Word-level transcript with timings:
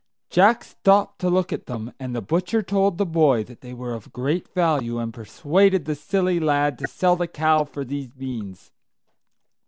Jack 0.31 0.63
stopped 0.63 1.19
to 1.19 1.29
look 1.29 1.53
at 1.53 1.67
them, 1.67 1.93
and 1.99 2.15
the 2.15 2.23
butcher 2.23 2.63
told 2.63 2.97
the 2.97 3.05
boy 3.05 3.43
that 3.43 3.61
they 3.61 3.71
were 3.71 3.93
of 3.93 4.11
great 4.11 4.51
value, 4.55 4.97
and 4.97 5.13
persuaded 5.13 5.85
the 5.85 5.93
silly 5.93 6.39
lad 6.39 6.79
to 6.79 6.87
sell 6.87 7.15
the 7.15 7.27
cow 7.27 7.63
for 7.65 7.85
these 7.85 8.07
beans. 8.07 8.71